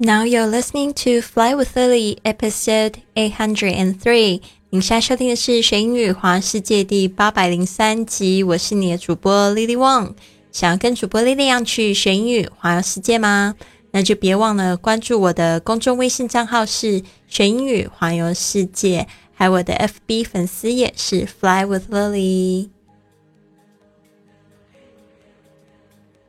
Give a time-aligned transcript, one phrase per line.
[0.00, 4.40] Now you're listening to Fly with Lily, episode eight hundred and three。
[4.70, 8.44] 您现在收听的是学英语环世界第八百零三集。
[8.44, 10.14] 我是你的主播 Lily Wang。
[10.52, 13.56] 想要跟主播 Lily 一样去学英语环游世界吗？
[13.90, 22.68] 那就别忘了关注我的公众微信账号是学英语环游世界，还有我的 FB 粉丝页是 Fly with Lily。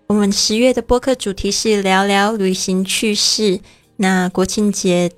[0.09, 3.59] 我们十月的播客主题是聊聊旅行趣事。
[3.97, 5.11] 那国庆节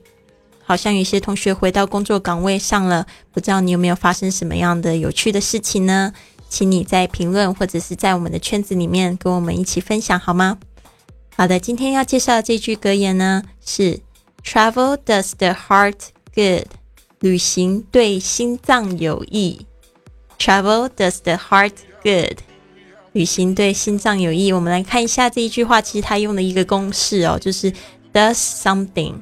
[0.65, 6.11] 好像有些同学回到工作岗位上了，不知道你有没有发生什么样的有趣的事情呢？
[6.49, 10.57] 请你在评论或者是在我们的圈子里面跟我们一起分享好吗？
[11.37, 14.01] 好的，今天要介绍的这句格言呢是
[14.43, 15.95] “Travel does the heart
[16.35, 16.67] good”，
[17.21, 19.65] 旅行对心脏有益。
[20.37, 22.39] Travel does the heart good。
[23.13, 24.51] 旅行对心脏有益。
[24.51, 27.71] 我们来看一下这一句话，其实它用的一个公式哦，就是
[28.13, 29.15] does something，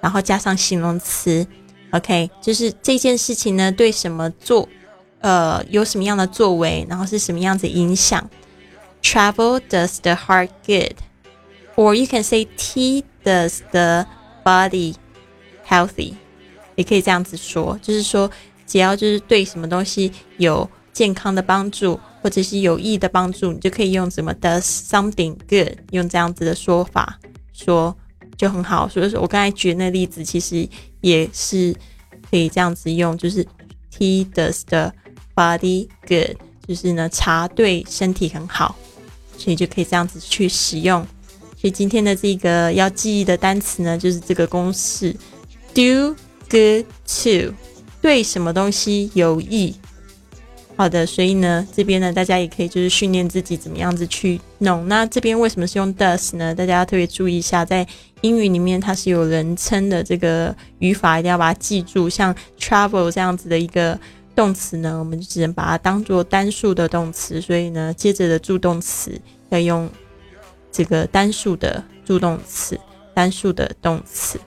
[0.00, 1.46] 然后加上形容词
[1.90, 4.68] ，OK，就是这件事情呢对什么做，
[5.20, 8.28] 呃，有什么样的作为，然后是什么样子影响。
[9.02, 14.06] Travel does the heart good，or you can say tea does the
[14.44, 14.94] body
[15.68, 16.14] healthy，
[16.76, 18.30] 也可以这样子说，就是说
[18.66, 21.98] 只要就是对什么东西有健康的帮助。
[22.24, 27.20] 或者是有益的帮助，你就可以用什么 does something good，用这样子的说法
[27.52, 27.94] 说
[28.34, 28.88] 就很好。
[28.88, 30.66] 所以说我刚才举那例子，其实
[31.02, 31.76] 也是
[32.30, 33.46] 可以这样子用，就是
[33.94, 34.90] tea does the
[35.34, 36.34] body good，
[36.66, 38.74] 就是呢茶对身体很好，
[39.36, 41.06] 所以就可以这样子去使用。
[41.60, 45.14] 所以今天的这个要记忆的单词呢，就是这个公式
[45.74, 46.16] ：do
[46.48, 47.52] good to，
[48.00, 49.76] 对什么东西有益。
[50.76, 54.88] 好的，所以呢，这边呢，大家也可以就是训练自己怎么样子去弄。
[54.88, 56.52] 那这边为什么是用 does 呢？
[56.52, 57.86] 大家要特别注意一下，在
[58.22, 62.10] 英语里面它是有人称的这个语法，一定要把它记住。
[62.10, 63.96] 像 travel 这样子的一个
[64.34, 69.16] 动词呢，我们就只能把它当做单数的动词，所以呢，接着的助动词
[69.50, 69.88] 要用
[70.72, 72.76] 这个单数的助动词，
[73.14, 74.40] 单数的动词。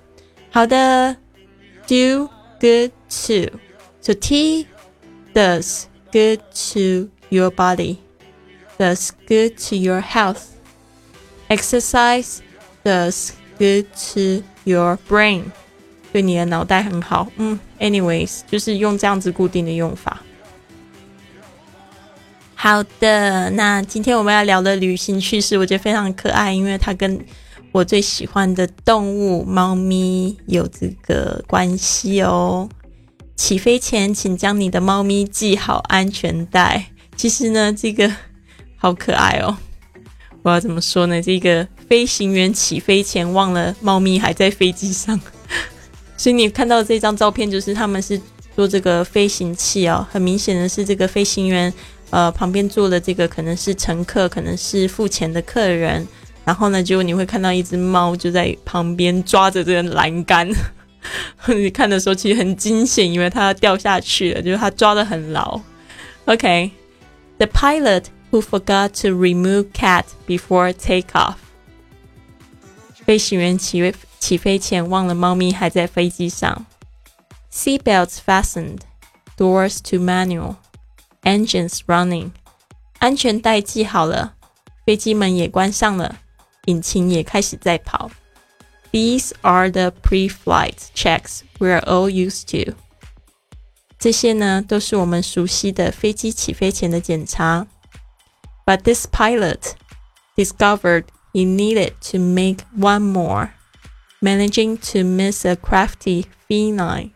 [0.52, 1.16] 好的
[1.88, 2.28] ，do
[2.60, 4.68] good to，so T
[5.34, 5.84] does。
[6.12, 6.40] Good
[6.74, 7.98] to your body,
[8.78, 10.42] does good to your health.
[11.50, 12.42] Exercise
[12.84, 15.44] does good to your brain，
[16.12, 17.28] 对你的脑袋很好。
[17.38, 20.22] 嗯，anyways，就是用这样子固定的用法。
[22.56, 27.24] 好的，那今天我们要聊的旅行趣事，我觉得非常可爱，因为它跟
[27.72, 32.68] 我最喜欢的动物猫咪有这个关系哦。
[33.38, 36.88] 起飞前，请将你的猫咪系好安全带。
[37.16, 38.12] 其实呢，这个
[38.76, 39.56] 好可爱哦。
[40.42, 41.22] 我要怎么说呢？
[41.22, 45.20] 这个飞行员起飞前忘了猫咪还在飞机上，
[46.18, 48.20] 所以你看到这张照片，就是他们是
[48.56, 50.06] 做这个飞行器哦。
[50.12, 51.72] 很明显的是，这个飞行员
[52.10, 56.06] 呃旁边坐的这个可能是乘客，可能是付钱的客人。
[56.44, 60.50] 然后呢，就你会看到一只猫就在旁边抓着这个栏杆。
[61.47, 65.61] 你看的时候其实很惊险，因为它掉下去了，就是它抓的很牢。
[66.27, 71.35] OK，the pilot who forgot to remove cat before takeoff。
[73.05, 76.65] 飞行员起飞起飞前忘了猫咪还在飞机上。
[77.53, 78.79] Seat belts fastened,
[79.37, 80.55] doors to manual,
[81.25, 82.31] engines running。
[83.01, 84.35] 安全带系好了，
[84.87, 86.17] 飞机门也关上了，
[86.67, 88.09] 引擎也开始在跑。
[88.97, 92.75] These are the pre-flight checks we're all used to.
[93.99, 97.67] 这些呢都是我们熟悉的飞机起飞前的检查。
[98.67, 99.73] But this pilot
[100.37, 103.51] discovered he needed to make one more,
[104.21, 107.13] managing to miss a crafty feline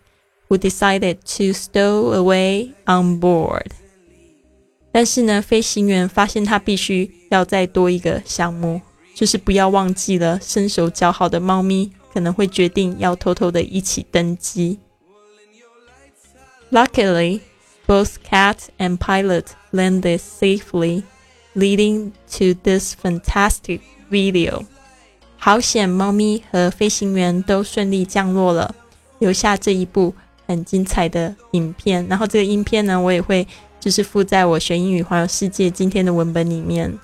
[0.49, 3.73] who decided to stow away on board.
[4.93, 8.81] 但是呢，飞行员发现他必须要再多一个项目。
[9.22, 14.80] 就是不要忘记了，身手较好的猫咪可能会决定要偷偷的一起登机。
[16.72, 17.42] Luckily,
[17.86, 21.04] both cat and pilot landed safely,
[21.54, 24.66] leading to this fantastic video.
[25.38, 28.74] 好险，猫咪和飞行员都顺利降落了，
[29.20, 30.16] 留下这一部
[30.48, 32.08] 很精彩的影片。
[32.08, 33.48] 然后这个影片呢，我也会
[33.80, 36.98] 就是附在我学英语环游世界今天的文本里面。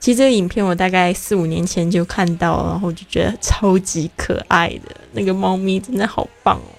[0.00, 6.70] 其实这个影片我大概四五年前就看到，然后就觉得超级可爱的那个猫咪真的好棒哦。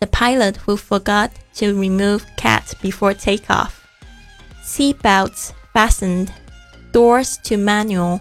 [0.00, 3.70] The pilot who forgot to remove cat before takeoff.
[4.64, 6.28] Seat belts fastened,
[6.92, 8.20] doors to manual,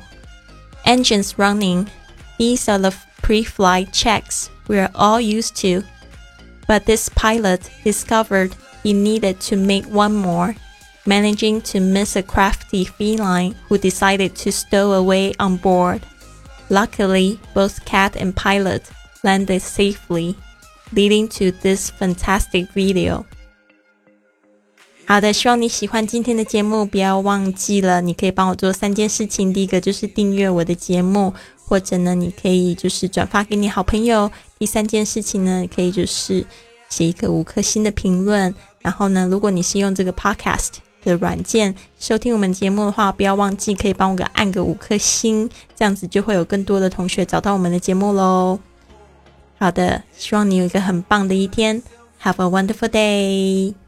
[0.86, 1.88] Engines running.
[2.38, 5.84] These are the pre-flight checks we're all used to.
[6.68, 10.56] But this pilot discovered he needed to make one more,
[11.06, 16.02] managing to miss a crafty feline who decided to stow away on board.
[16.70, 18.84] Luckily, both cat and pilot
[19.24, 20.36] landed safely,
[20.94, 23.26] leading to this fantastic video.
[25.08, 26.86] 好的，希望你喜欢今天的节目。
[26.86, 29.52] 不要忘记了，你可以帮我做三件事情。
[29.52, 31.34] 第一个就是订阅我的节目，
[31.66, 34.32] 或者呢，你可以就是转发给你好朋友。
[34.60, 36.46] 第三件事情呢，可以就是
[36.90, 38.54] 写一个五颗星的评论。
[38.82, 40.74] 然后呢，如果你是用这个 Podcast
[41.05, 48.59] 的软件收听我们节目的话，不要忘记可以帮我个按个五颗星，这样子就会有更多的同学找到我们的节目喽。
[49.59, 51.83] 好的，希望你有一个很棒的一天。
[52.23, 53.84] Have a wonderful day.